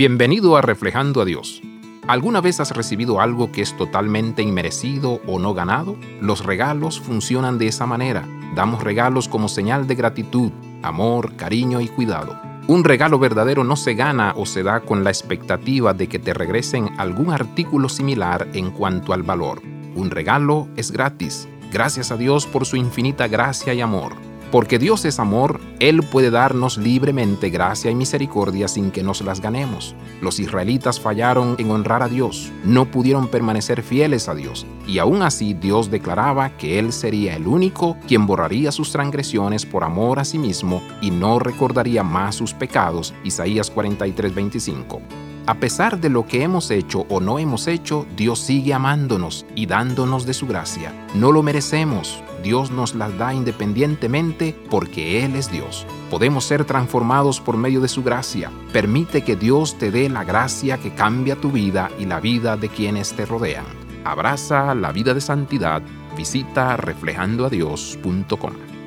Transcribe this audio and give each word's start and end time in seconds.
Bienvenido 0.00 0.56
a 0.56 0.62
Reflejando 0.62 1.20
a 1.20 1.26
Dios. 1.26 1.60
¿Alguna 2.08 2.40
vez 2.40 2.58
has 2.58 2.74
recibido 2.74 3.20
algo 3.20 3.52
que 3.52 3.60
es 3.60 3.76
totalmente 3.76 4.40
inmerecido 4.40 5.20
o 5.26 5.38
no 5.38 5.52
ganado? 5.52 5.94
Los 6.22 6.42
regalos 6.42 6.98
funcionan 6.98 7.58
de 7.58 7.66
esa 7.66 7.84
manera. 7.84 8.26
Damos 8.54 8.82
regalos 8.82 9.28
como 9.28 9.46
señal 9.46 9.86
de 9.86 9.96
gratitud, 9.96 10.52
amor, 10.82 11.36
cariño 11.36 11.82
y 11.82 11.88
cuidado. 11.88 12.40
Un 12.66 12.82
regalo 12.82 13.18
verdadero 13.18 13.62
no 13.62 13.76
se 13.76 13.92
gana 13.92 14.32
o 14.38 14.46
se 14.46 14.62
da 14.62 14.80
con 14.80 15.04
la 15.04 15.10
expectativa 15.10 15.92
de 15.92 16.08
que 16.08 16.18
te 16.18 16.32
regresen 16.32 16.88
algún 16.96 17.30
artículo 17.30 17.90
similar 17.90 18.48
en 18.54 18.70
cuanto 18.70 19.12
al 19.12 19.22
valor. 19.22 19.60
Un 19.94 20.10
regalo 20.10 20.66
es 20.76 20.92
gratis, 20.92 21.46
gracias 21.70 22.10
a 22.10 22.16
Dios 22.16 22.46
por 22.46 22.64
su 22.64 22.76
infinita 22.76 23.28
gracia 23.28 23.74
y 23.74 23.82
amor. 23.82 24.29
Porque 24.50 24.80
Dios 24.80 25.04
es 25.04 25.20
amor, 25.20 25.60
Él 25.78 26.02
puede 26.02 26.30
darnos 26.30 26.76
libremente 26.76 27.50
gracia 27.50 27.90
y 27.90 27.94
misericordia 27.94 28.66
sin 28.66 28.90
que 28.90 29.04
nos 29.04 29.20
las 29.20 29.40
ganemos. 29.40 29.94
Los 30.20 30.40
israelitas 30.40 30.98
fallaron 30.98 31.54
en 31.58 31.70
honrar 31.70 32.02
a 32.02 32.08
Dios, 32.08 32.50
no 32.64 32.86
pudieron 32.86 33.28
permanecer 33.28 33.82
fieles 33.82 34.28
a 34.28 34.34
Dios, 34.34 34.66
y 34.88 34.98
aún 34.98 35.22
así 35.22 35.54
Dios 35.54 35.88
declaraba 35.88 36.56
que 36.56 36.80
Él 36.80 36.92
sería 36.92 37.36
el 37.36 37.46
único 37.46 37.96
quien 38.08 38.26
borraría 38.26 38.72
sus 38.72 38.90
transgresiones 38.90 39.64
por 39.64 39.84
amor 39.84 40.18
a 40.18 40.24
sí 40.24 40.38
mismo 40.38 40.82
y 41.00 41.12
no 41.12 41.38
recordaría 41.38 42.02
más 42.02 42.34
sus 42.34 42.52
pecados. 42.52 43.14
Isaías 43.22 43.72
43:25. 43.72 45.00
A 45.46 45.54
pesar 45.54 46.00
de 46.00 46.10
lo 46.10 46.26
que 46.26 46.42
hemos 46.42 46.70
hecho 46.70 47.06
o 47.08 47.20
no 47.20 47.38
hemos 47.38 47.66
hecho, 47.66 48.06
Dios 48.16 48.40
sigue 48.40 48.74
amándonos 48.74 49.46
y 49.54 49.66
dándonos 49.66 50.26
de 50.26 50.34
su 50.34 50.46
gracia. 50.46 50.92
No 51.14 51.32
lo 51.32 51.42
merecemos, 51.42 52.22
Dios 52.42 52.70
nos 52.70 52.94
las 52.94 53.16
da 53.18 53.34
independientemente 53.34 54.56
porque 54.70 55.24
Él 55.24 55.36
es 55.36 55.50
Dios. 55.50 55.86
Podemos 56.10 56.44
ser 56.44 56.64
transformados 56.64 57.40
por 57.40 57.56
medio 57.56 57.80
de 57.80 57.88
su 57.88 58.02
gracia. 58.02 58.50
Permite 58.72 59.22
que 59.22 59.36
Dios 59.36 59.78
te 59.78 59.90
dé 59.90 60.08
la 60.08 60.24
gracia 60.24 60.78
que 60.78 60.94
cambia 60.94 61.36
tu 61.36 61.50
vida 61.50 61.90
y 61.98 62.06
la 62.06 62.20
vida 62.20 62.56
de 62.56 62.68
quienes 62.68 63.14
te 63.14 63.26
rodean. 63.26 63.64
Abraza 64.04 64.74
la 64.74 64.92
vida 64.92 65.14
de 65.14 65.20
santidad. 65.20 65.82
Visita 66.16 66.76
reflejandoadios.com. 66.76 68.79